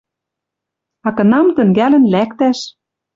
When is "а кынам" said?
1.07-1.47